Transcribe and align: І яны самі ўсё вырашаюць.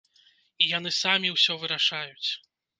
І 0.63 0.69
яны 0.77 0.93
самі 1.03 1.33
ўсё 1.37 1.61
вырашаюць. 1.65 2.29